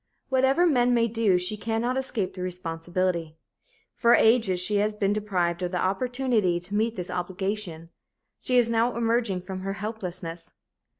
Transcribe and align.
Whatever 0.29 0.65
men 0.65 0.95
may 0.95 1.07
do, 1.07 1.37
she 1.37 1.55
cannot 1.55 1.95
escape 1.95 2.33
the 2.33 2.41
responsibility. 2.41 3.37
For 3.93 4.15
ages 4.15 4.59
she 4.59 4.77
has 4.77 4.95
been 4.95 5.13
deprived 5.13 5.61
of 5.61 5.71
the 5.71 5.77
opportunity 5.77 6.59
to 6.59 6.73
meet 6.73 6.95
this 6.95 7.11
obligation. 7.11 7.91
She 8.39 8.57
is 8.57 8.67
now 8.67 8.95
emerging 8.97 9.41
from 9.43 9.59
her 9.59 9.73
helplessness. 9.73 10.53